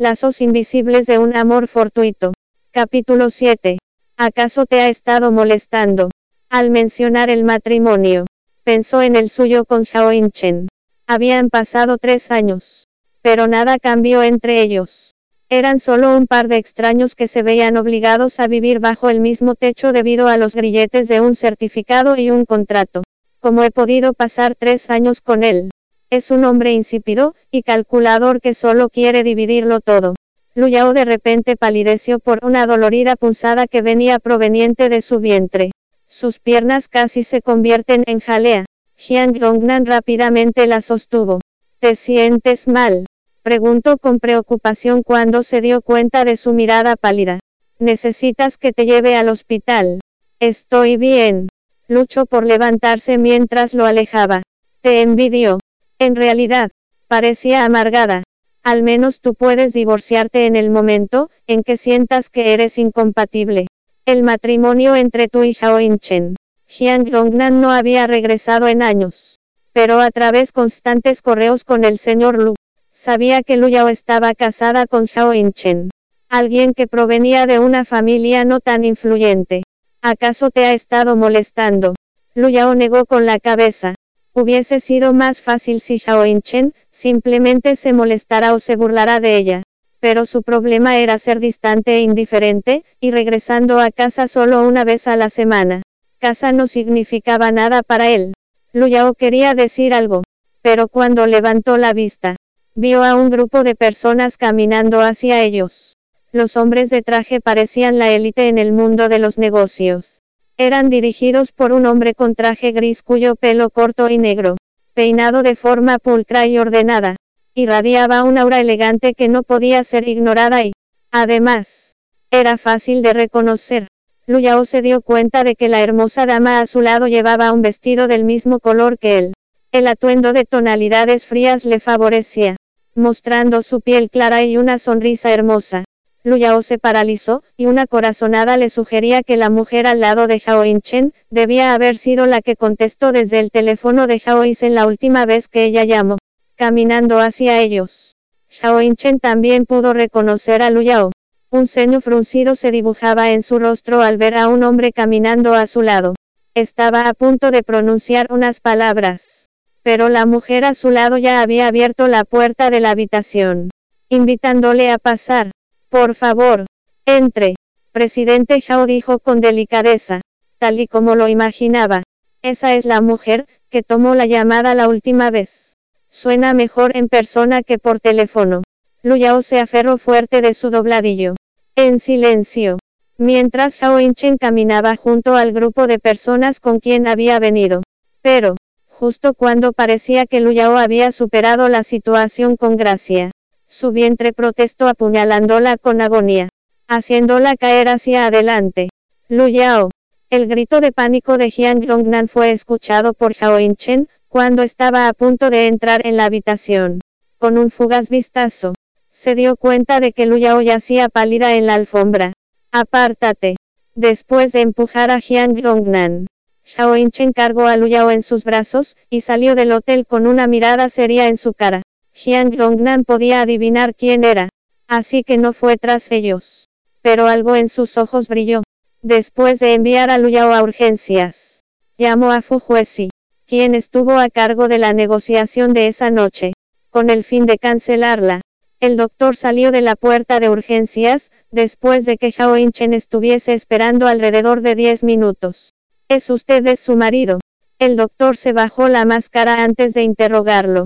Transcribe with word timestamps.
Lazos 0.00 0.40
invisibles 0.40 1.04
de 1.04 1.18
un 1.18 1.36
amor 1.36 1.68
fortuito. 1.68 2.32
Capítulo 2.70 3.28
7. 3.28 3.76
¿Acaso 4.16 4.64
te 4.64 4.80
ha 4.80 4.88
estado 4.88 5.30
molestando? 5.30 6.08
Al 6.48 6.70
mencionar 6.70 7.28
el 7.28 7.44
matrimonio, 7.44 8.24
pensó 8.64 9.02
en 9.02 9.14
el 9.14 9.28
suyo 9.28 9.66
con 9.66 9.84
Xiao 9.84 10.14
Inchen. 10.14 10.68
Habían 11.06 11.50
pasado 11.50 11.98
tres 11.98 12.30
años. 12.30 12.88
Pero 13.20 13.46
nada 13.46 13.76
cambió 13.78 14.22
entre 14.22 14.62
ellos. 14.62 15.16
Eran 15.50 15.78
solo 15.78 16.16
un 16.16 16.26
par 16.26 16.48
de 16.48 16.56
extraños 16.56 17.14
que 17.14 17.28
se 17.28 17.42
veían 17.42 17.76
obligados 17.76 18.40
a 18.40 18.46
vivir 18.46 18.78
bajo 18.78 19.10
el 19.10 19.20
mismo 19.20 19.54
techo 19.54 19.92
debido 19.92 20.28
a 20.28 20.38
los 20.38 20.54
grilletes 20.54 21.08
de 21.08 21.20
un 21.20 21.34
certificado 21.34 22.16
y 22.16 22.30
un 22.30 22.46
contrato. 22.46 23.02
¿Cómo 23.38 23.64
he 23.64 23.70
podido 23.70 24.14
pasar 24.14 24.54
tres 24.54 24.88
años 24.88 25.20
con 25.20 25.44
él? 25.44 25.69
Es 26.10 26.32
un 26.32 26.44
hombre 26.44 26.72
insípido 26.72 27.36
y 27.52 27.62
calculador 27.62 28.40
que 28.40 28.52
solo 28.52 28.88
quiere 28.88 29.22
dividirlo 29.22 29.78
todo. 29.78 30.16
Luyao 30.56 30.92
de 30.92 31.04
repente 31.04 31.54
palideció 31.56 32.18
por 32.18 32.44
una 32.44 32.66
dolorida 32.66 33.14
punzada 33.14 33.68
que 33.68 33.80
venía 33.80 34.18
proveniente 34.18 34.88
de 34.88 35.02
su 35.02 35.20
vientre. 35.20 35.70
Sus 36.08 36.40
piernas 36.40 36.88
casi 36.88 37.22
se 37.22 37.42
convierten 37.42 38.02
en 38.06 38.18
jalea. 38.18 38.64
Jiang 38.96 39.34
Dongnan 39.34 39.86
rápidamente 39.86 40.66
la 40.66 40.80
sostuvo. 40.80 41.38
¿Te 41.78 41.94
sientes 41.94 42.66
mal? 42.66 43.06
Preguntó 43.42 43.96
con 43.96 44.18
preocupación 44.18 45.04
cuando 45.04 45.44
se 45.44 45.60
dio 45.60 45.80
cuenta 45.80 46.24
de 46.24 46.36
su 46.36 46.52
mirada 46.52 46.96
pálida. 46.96 47.38
¿Necesitas 47.78 48.58
que 48.58 48.72
te 48.72 48.84
lleve 48.84 49.14
al 49.14 49.28
hospital? 49.28 50.00
Estoy 50.40 50.96
bien. 50.96 51.46
Luchó 51.86 52.26
por 52.26 52.44
levantarse 52.44 53.16
mientras 53.16 53.74
lo 53.74 53.86
alejaba. 53.86 54.42
Te 54.80 55.02
envidio. 55.02 55.60
En 56.00 56.16
realidad, 56.16 56.70
parecía 57.08 57.66
amargada. 57.66 58.22
Al 58.62 58.82
menos 58.82 59.20
tú 59.20 59.34
puedes 59.34 59.74
divorciarte 59.74 60.46
en 60.46 60.56
el 60.56 60.70
momento 60.70 61.28
en 61.46 61.62
que 61.62 61.76
sientas 61.76 62.30
que 62.30 62.54
eres 62.54 62.78
incompatible. 62.78 63.66
El 64.06 64.22
matrimonio 64.22 64.94
entre 64.96 65.28
tú 65.28 65.44
y 65.44 65.52
Xiao 65.52 65.78
Inchen. 65.78 66.36
Jiang 66.66 67.04
Dongnan 67.04 67.60
no 67.60 67.70
había 67.70 68.06
regresado 68.06 68.66
en 68.66 68.82
años. 68.82 69.40
Pero 69.74 70.00
a 70.00 70.10
través 70.10 70.52
constantes 70.52 71.20
correos 71.20 71.64
con 71.64 71.84
el 71.84 71.98
señor 71.98 72.42
Lu, 72.42 72.54
sabía 72.92 73.42
que 73.42 73.58
Lu 73.58 73.68
Yao 73.68 73.88
estaba 73.88 74.32
casada 74.32 74.86
con 74.86 75.06
Xiao 75.06 75.34
Inchen. 75.34 75.90
Alguien 76.30 76.72
que 76.72 76.86
provenía 76.86 77.44
de 77.44 77.58
una 77.58 77.84
familia 77.84 78.44
no 78.44 78.60
tan 78.60 78.84
influyente. 78.84 79.64
¿Acaso 80.00 80.50
te 80.50 80.64
ha 80.64 80.72
estado 80.72 81.14
molestando? 81.14 81.94
Lu 82.34 82.48
Yao 82.48 82.74
negó 82.74 83.04
con 83.04 83.26
la 83.26 83.38
cabeza. 83.38 83.96
Hubiese 84.32 84.78
sido 84.78 85.12
más 85.12 85.40
fácil 85.40 85.80
si 85.80 85.98
Xiao 85.98 86.24
Chen 86.40 86.72
simplemente 86.92 87.74
se 87.74 87.92
molestara 87.92 88.54
o 88.54 88.60
se 88.60 88.76
burlara 88.76 89.18
de 89.18 89.36
ella. 89.36 89.62
Pero 89.98 90.24
su 90.24 90.42
problema 90.42 90.98
era 90.98 91.18
ser 91.18 91.40
distante 91.40 91.96
e 91.96 92.00
indiferente, 92.00 92.84
y 93.00 93.10
regresando 93.10 93.80
a 93.80 93.90
casa 93.90 94.28
solo 94.28 94.66
una 94.66 94.84
vez 94.84 95.08
a 95.08 95.16
la 95.16 95.30
semana. 95.30 95.82
Casa 96.18 96.52
no 96.52 96.68
significaba 96.68 97.50
nada 97.50 97.82
para 97.82 98.08
él. 98.08 98.32
Lu 98.72 98.86
Yao 98.86 99.14
quería 99.14 99.54
decir 99.54 99.92
algo. 99.92 100.22
Pero 100.62 100.88
cuando 100.88 101.26
levantó 101.26 101.76
la 101.76 101.92
vista, 101.92 102.36
vio 102.74 103.02
a 103.02 103.16
un 103.16 103.30
grupo 103.30 103.64
de 103.64 103.74
personas 103.74 104.36
caminando 104.36 105.00
hacia 105.00 105.42
ellos. 105.42 105.96
Los 106.32 106.56
hombres 106.56 106.88
de 106.90 107.02
traje 107.02 107.40
parecían 107.40 107.98
la 107.98 108.10
élite 108.10 108.48
en 108.48 108.58
el 108.58 108.72
mundo 108.72 109.08
de 109.08 109.18
los 109.18 109.38
negocios. 109.38 110.19
Eran 110.62 110.90
dirigidos 110.90 111.52
por 111.52 111.72
un 111.72 111.86
hombre 111.86 112.14
con 112.14 112.34
traje 112.34 112.72
gris 112.72 113.02
cuyo 113.02 113.34
pelo 113.34 113.70
corto 113.70 114.10
y 114.10 114.18
negro, 114.18 114.58
peinado 114.92 115.42
de 115.42 115.54
forma 115.54 115.98
pulcra 115.98 116.46
y 116.46 116.58
ordenada, 116.58 117.16
irradiaba 117.54 118.24
un 118.24 118.36
aura 118.36 118.60
elegante 118.60 119.14
que 119.14 119.28
no 119.28 119.42
podía 119.42 119.82
ser 119.84 120.06
ignorada 120.06 120.62
y, 120.62 120.72
además, 121.10 121.94
era 122.30 122.58
fácil 122.58 123.00
de 123.00 123.14
reconocer. 123.14 123.88
Luyao 124.26 124.66
se 124.66 124.82
dio 124.82 125.00
cuenta 125.00 125.44
de 125.44 125.54
que 125.54 125.70
la 125.70 125.80
hermosa 125.80 126.26
dama 126.26 126.60
a 126.60 126.66
su 126.66 126.82
lado 126.82 127.06
llevaba 127.06 127.52
un 127.52 127.62
vestido 127.62 128.06
del 128.06 128.24
mismo 128.24 128.60
color 128.60 128.98
que 128.98 129.16
él. 129.16 129.32
El 129.72 129.86
atuendo 129.86 130.34
de 130.34 130.44
tonalidades 130.44 131.24
frías 131.24 131.64
le 131.64 131.80
favorecía, 131.80 132.56
mostrando 132.94 133.62
su 133.62 133.80
piel 133.80 134.10
clara 134.10 134.44
y 134.44 134.58
una 134.58 134.76
sonrisa 134.76 135.32
hermosa. 135.32 135.84
Luyao 136.22 136.60
se 136.60 136.76
paralizó, 136.76 137.42
y 137.56 137.64
una 137.64 137.86
corazonada 137.86 138.58
le 138.58 138.68
sugería 138.68 139.22
que 139.22 139.38
la 139.38 139.48
mujer 139.48 139.86
al 139.86 140.00
lado 140.00 140.26
de 140.26 140.38
Xiao 140.38 140.64
Chen, 140.80 141.14
debía 141.30 141.72
haber 141.72 141.96
sido 141.96 142.26
la 142.26 142.42
que 142.42 142.56
contestó 142.56 143.10
desde 143.10 143.38
el 143.38 143.50
teléfono 143.50 144.06
de 144.06 144.18
Xiao 144.18 144.44
en 144.44 144.74
la 144.74 144.86
última 144.86 145.24
vez 145.24 145.48
que 145.48 145.64
ella 145.64 145.84
llamó. 145.84 146.18
Caminando 146.56 147.20
hacia 147.20 147.60
ellos. 147.60 148.16
Xiao 148.48 148.80
Chen 148.94 149.18
también 149.18 149.64
pudo 149.64 149.94
reconocer 149.94 150.60
a 150.60 150.68
Luyao. 150.68 151.10
Un 151.50 151.66
ceño 151.66 152.02
fruncido 152.02 152.54
se 152.54 152.70
dibujaba 152.70 153.30
en 153.30 153.42
su 153.42 153.58
rostro 153.58 154.02
al 154.02 154.18
ver 154.18 154.36
a 154.36 154.48
un 154.48 154.62
hombre 154.62 154.92
caminando 154.92 155.54
a 155.54 155.66
su 155.66 155.80
lado. 155.80 156.14
Estaba 156.54 157.08
a 157.08 157.14
punto 157.14 157.50
de 157.50 157.62
pronunciar 157.62 158.26
unas 158.30 158.60
palabras. 158.60 159.48
Pero 159.82 160.10
la 160.10 160.26
mujer 160.26 160.66
a 160.66 160.74
su 160.74 160.90
lado 160.90 161.16
ya 161.16 161.40
había 161.40 161.66
abierto 161.66 162.08
la 162.08 162.24
puerta 162.24 162.68
de 162.68 162.80
la 162.80 162.90
habitación, 162.90 163.70
invitándole 164.10 164.90
a 164.90 164.98
pasar. 164.98 165.52
Por 165.90 166.14
favor, 166.14 166.66
entre. 167.04 167.56
Presidente 167.90 168.60
Shao 168.60 168.86
dijo 168.86 169.18
con 169.18 169.40
delicadeza, 169.40 170.20
tal 170.58 170.78
y 170.78 170.86
como 170.86 171.16
lo 171.16 171.26
imaginaba. 171.26 172.04
Esa 172.42 172.74
es 172.76 172.84
la 172.84 173.00
mujer, 173.00 173.48
que 173.70 173.82
tomó 173.82 174.14
la 174.14 174.26
llamada 174.26 174.76
la 174.76 174.88
última 174.88 175.32
vez. 175.32 175.74
Suena 176.08 176.54
mejor 176.54 176.96
en 176.96 177.08
persona 177.08 177.62
que 177.62 177.78
por 177.78 177.98
teléfono. 177.98 178.62
Lu 179.02 179.16
Yao 179.16 179.42
se 179.42 179.58
aferró 179.58 179.98
fuerte 179.98 180.42
de 180.42 180.54
su 180.54 180.70
dobladillo. 180.70 181.34
En 181.74 181.98
silencio. 181.98 182.78
Mientras 183.18 183.74
Shao 183.74 183.98
Inchen 183.98 184.36
caminaba 184.38 184.94
junto 184.94 185.34
al 185.34 185.52
grupo 185.52 185.88
de 185.88 185.98
personas 185.98 186.60
con 186.60 186.78
quien 186.78 187.08
había 187.08 187.40
venido. 187.40 187.82
Pero, 188.22 188.54
justo 188.86 189.34
cuando 189.34 189.72
parecía 189.72 190.26
que 190.26 190.38
Lu 190.38 190.52
Yao 190.52 190.76
había 190.76 191.10
superado 191.10 191.68
la 191.68 191.82
situación 191.82 192.56
con 192.56 192.76
gracia, 192.76 193.32
su 193.80 193.92
vientre 193.92 194.34
protestó 194.34 194.88
apuñalándola 194.88 195.78
con 195.78 196.02
agonía, 196.02 196.50
haciéndola 196.86 197.56
caer 197.56 197.88
hacia 197.88 198.26
adelante. 198.26 198.90
Lu 199.30 199.48
Yao. 199.48 199.88
El 200.28 200.48
grito 200.48 200.82
de 200.82 200.92
pánico 200.92 201.38
de 201.38 201.50
Jiang 201.50 201.80
Dongnan 201.86 202.28
fue 202.28 202.50
escuchado 202.50 203.14
por 203.14 203.32
Xiao 203.32 203.58
Chen, 203.76 204.06
cuando 204.28 204.62
estaba 204.62 205.08
a 205.08 205.14
punto 205.14 205.48
de 205.48 205.66
entrar 205.66 206.06
en 206.06 206.18
la 206.18 206.26
habitación. 206.26 207.00
Con 207.38 207.56
un 207.56 207.70
fugaz 207.70 208.10
vistazo, 208.10 208.74
se 209.10 209.34
dio 209.34 209.56
cuenta 209.56 209.98
de 209.98 210.12
que 210.12 210.26
Lu 210.26 210.36
Yao 210.36 210.60
yacía 210.60 211.08
pálida 211.08 211.54
en 211.54 211.64
la 211.64 211.74
alfombra. 211.74 212.34
Apártate. 212.72 213.56
Después 213.94 214.52
de 214.52 214.60
empujar 214.60 215.10
a 215.10 215.20
Jiang 215.20 215.54
Dongnan, 215.54 216.26
Xiao 216.64 216.94
Chen 217.08 217.32
cargó 217.32 217.66
a 217.66 217.78
Lu 217.78 217.86
Yao 217.86 218.10
en 218.10 218.22
sus 218.22 218.44
brazos, 218.44 218.98
y 219.08 219.22
salió 219.22 219.54
del 219.54 219.72
hotel 219.72 220.04
con 220.04 220.26
una 220.26 220.46
mirada 220.46 220.90
seria 220.90 221.28
en 221.28 221.38
su 221.38 221.54
cara. 221.54 221.80
Jiang 222.22 222.50
Dongnan 222.50 223.04
podía 223.04 223.40
adivinar 223.40 223.94
quién 223.94 224.24
era, 224.24 224.50
así 224.86 225.24
que 225.24 225.38
no 225.38 225.54
fue 225.54 225.78
tras 225.78 226.12
ellos. 226.12 226.68
Pero 227.00 227.28
algo 227.28 227.56
en 227.56 227.70
sus 227.70 227.96
ojos 227.96 228.28
brilló. 228.28 228.60
Después 229.00 229.58
de 229.58 229.72
enviar 229.72 230.10
a 230.10 230.18
Luyao 230.18 230.52
a 230.52 230.62
urgencias, 230.62 231.62
llamó 231.96 232.30
a 232.30 232.42
Fu 232.42 232.60
Huesi, 232.68 233.08
quien 233.46 233.74
estuvo 233.74 234.18
a 234.18 234.28
cargo 234.28 234.68
de 234.68 234.76
la 234.76 234.92
negociación 234.92 235.72
de 235.72 235.86
esa 235.86 236.10
noche, 236.10 236.52
con 236.90 237.08
el 237.08 237.24
fin 237.24 237.46
de 237.46 237.56
cancelarla. 237.56 238.42
El 238.80 238.98
doctor 238.98 239.34
salió 239.34 239.70
de 239.70 239.80
la 239.80 239.96
puerta 239.96 240.40
de 240.40 240.50
urgencias, 240.50 241.30
después 241.50 242.04
de 242.04 242.18
que 242.18 242.32
Xiao 242.32 242.58
Inchen 242.58 242.92
estuviese 242.92 243.54
esperando 243.54 244.06
alrededor 244.06 244.60
de 244.60 244.74
10 244.74 245.04
minutos. 245.04 245.72
¿Es 246.06 246.28
usted 246.28 246.76
su 246.76 246.96
marido? 246.96 247.40
El 247.78 247.96
doctor 247.96 248.36
se 248.36 248.52
bajó 248.52 248.90
la 248.90 249.06
máscara 249.06 249.64
antes 249.64 249.94
de 249.94 250.02
interrogarlo. 250.02 250.84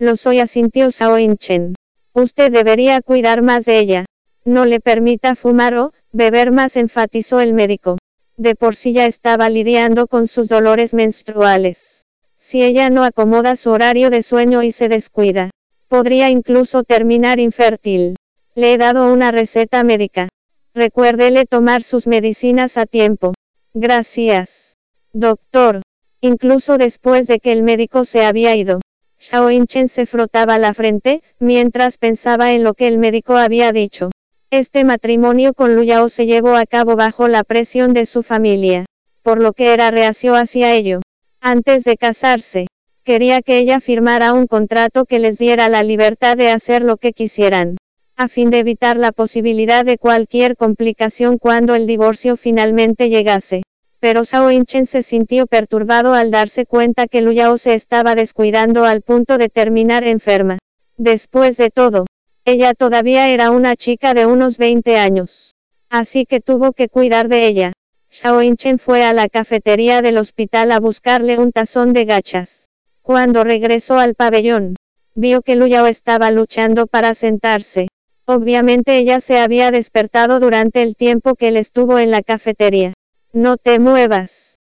Lo 0.00 0.14
soy 0.14 0.38
asintió 0.38 0.90
Shao 0.90 1.18
Inchen. 1.18 1.74
Usted 2.12 2.52
debería 2.52 3.00
cuidar 3.00 3.42
más 3.42 3.64
de 3.64 3.80
ella. 3.80 4.04
No 4.44 4.64
le 4.64 4.78
permita 4.78 5.34
fumar 5.34 5.74
o 5.76 5.92
beber 6.12 6.52
más, 6.52 6.76
enfatizó 6.76 7.40
el 7.40 7.52
médico. 7.52 7.98
De 8.36 8.54
por 8.54 8.76
sí 8.76 8.92
ya 8.92 9.06
estaba 9.06 9.50
lidiando 9.50 10.06
con 10.06 10.28
sus 10.28 10.48
dolores 10.48 10.94
menstruales. 10.94 12.04
Si 12.38 12.62
ella 12.62 12.90
no 12.90 13.02
acomoda 13.02 13.56
su 13.56 13.70
horario 13.70 14.08
de 14.10 14.22
sueño 14.22 14.62
y 14.62 14.70
se 14.70 14.88
descuida, 14.88 15.50
podría 15.88 16.30
incluso 16.30 16.84
terminar 16.84 17.40
infértil. 17.40 18.14
Le 18.54 18.74
he 18.74 18.78
dado 18.78 19.12
una 19.12 19.32
receta 19.32 19.82
médica. 19.82 20.28
Recuérdele 20.74 21.44
tomar 21.44 21.82
sus 21.82 22.06
medicinas 22.06 22.76
a 22.76 22.86
tiempo. 22.86 23.34
Gracias. 23.74 24.76
Doctor. 25.12 25.82
Incluso 26.20 26.78
después 26.78 27.26
de 27.26 27.40
que 27.40 27.50
el 27.50 27.64
médico 27.64 28.04
se 28.04 28.24
había 28.24 28.54
ido, 28.54 28.80
Xiao 29.20 29.50
Inchen 29.50 29.88
se 29.88 30.06
frotaba 30.06 30.58
la 30.58 30.74
frente, 30.74 31.22
mientras 31.40 31.98
pensaba 31.98 32.52
en 32.52 32.62
lo 32.62 32.74
que 32.74 32.86
el 32.86 32.98
médico 32.98 33.36
había 33.36 33.72
dicho. 33.72 34.10
Este 34.50 34.84
matrimonio 34.84 35.54
con 35.54 35.74
Lu 35.74 35.82
Yao 35.82 36.08
se 36.08 36.24
llevó 36.24 36.54
a 36.56 36.64
cabo 36.64 36.96
bajo 36.96 37.28
la 37.28 37.44
presión 37.44 37.92
de 37.94 38.06
su 38.06 38.22
familia, 38.22 38.86
por 39.22 39.42
lo 39.42 39.52
que 39.52 39.72
era 39.74 39.90
reacio 39.90 40.34
hacia 40.36 40.72
ello. 40.74 41.00
Antes 41.40 41.84
de 41.84 41.96
casarse, 41.96 42.66
quería 43.04 43.42
que 43.42 43.58
ella 43.58 43.80
firmara 43.80 44.32
un 44.32 44.46
contrato 44.46 45.04
que 45.04 45.18
les 45.18 45.36
diera 45.36 45.68
la 45.68 45.82
libertad 45.82 46.36
de 46.36 46.50
hacer 46.50 46.82
lo 46.82 46.96
que 46.96 47.12
quisieran. 47.12 47.76
a 48.20 48.26
fin 48.26 48.50
de 48.50 48.58
evitar 48.58 48.96
la 48.96 49.12
posibilidad 49.12 49.84
de 49.84 49.96
cualquier 49.96 50.56
complicación 50.56 51.38
cuando 51.38 51.76
el 51.76 51.86
divorcio 51.86 52.36
finalmente 52.36 53.08
llegase. 53.10 53.62
Pero 54.00 54.22
Shao 54.22 54.52
Inchen 54.52 54.86
se 54.86 55.02
sintió 55.02 55.46
perturbado 55.46 56.14
al 56.14 56.30
darse 56.30 56.66
cuenta 56.66 57.08
que 57.08 57.20
Lu 57.20 57.32
Yao 57.32 57.58
se 57.58 57.74
estaba 57.74 58.14
descuidando 58.14 58.84
al 58.84 59.02
punto 59.02 59.38
de 59.38 59.48
terminar 59.48 60.06
enferma. 60.06 60.58
Después 60.96 61.56
de 61.56 61.70
todo, 61.70 62.06
ella 62.44 62.74
todavía 62.74 63.28
era 63.28 63.50
una 63.50 63.74
chica 63.74 64.14
de 64.14 64.24
unos 64.24 64.56
20 64.56 64.96
años. 64.96 65.56
Así 65.90 66.26
que 66.26 66.40
tuvo 66.40 66.72
que 66.72 66.88
cuidar 66.88 67.28
de 67.28 67.46
ella. 67.46 67.72
Shao 68.10 68.40
Inchen 68.40 68.78
fue 68.78 69.02
a 69.04 69.12
la 69.12 69.28
cafetería 69.28 70.00
del 70.00 70.18
hospital 70.18 70.70
a 70.70 70.78
buscarle 70.78 71.38
un 71.38 71.50
tazón 71.50 71.92
de 71.92 72.04
gachas. 72.04 72.68
Cuando 73.02 73.42
regresó 73.42 73.98
al 73.98 74.14
pabellón, 74.14 74.76
vio 75.14 75.42
que 75.42 75.56
Lu 75.56 75.66
Yao 75.66 75.86
estaba 75.86 76.30
luchando 76.30 76.86
para 76.86 77.14
sentarse. 77.14 77.88
Obviamente 78.26 78.96
ella 78.98 79.20
se 79.20 79.38
había 79.38 79.70
despertado 79.70 80.38
durante 80.38 80.82
el 80.82 80.94
tiempo 80.94 81.34
que 81.34 81.48
él 81.48 81.56
estuvo 81.56 81.98
en 81.98 82.10
la 82.12 82.22
cafetería. 82.22 82.92
No 83.40 83.56
te 83.56 83.78
muevas. 83.78 84.58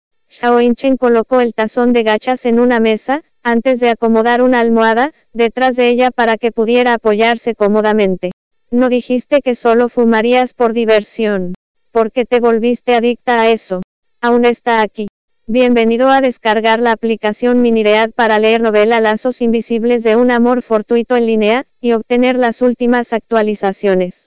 Inchen 0.61 0.97
colocó 0.97 1.41
el 1.41 1.55
tazón 1.55 1.93
de 1.93 2.03
gachas 2.03 2.44
en 2.44 2.59
una 2.59 2.81
mesa, 2.81 3.23
antes 3.44 3.79
de 3.79 3.88
acomodar 3.88 4.43
una 4.43 4.59
almohada, 4.59 5.12
detrás 5.32 5.76
de 5.76 5.91
ella 5.91 6.11
para 6.11 6.38
que 6.38 6.50
pudiera 6.50 6.94
apoyarse 6.94 7.55
cómodamente. 7.55 8.32
No 8.73 8.88
dijiste 8.88 9.43
que 9.43 9.55
solo 9.55 9.88
fumarías 9.88 10.55
por 10.55 10.73
diversión. 10.73 11.55
¿Por 11.93 12.11
qué 12.11 12.25
te 12.25 12.41
volviste 12.41 12.97
adicta 12.97 13.43
a 13.43 13.50
eso? 13.50 13.81
Aún 14.21 14.44
está 14.44 14.82
aquí. 14.82 15.06
Bienvenido 15.47 16.09
a 16.09 16.21
descargar 16.21 16.81
la 16.81 16.91
aplicación 16.91 17.62
Miniread 17.62 18.11
para 18.11 18.41
leer 18.41 18.61
novela 18.61 19.00
Lazos 19.00 19.41
Invisibles 19.41 20.03
de 20.03 20.17
un 20.17 20.32
Amor 20.32 20.62
Fortuito 20.62 21.15
en 21.15 21.26
línea, 21.26 21.67
y 21.81 21.93
obtener 21.93 22.37
las 22.37 22.61
últimas 22.61 23.12
actualizaciones. 23.12 24.24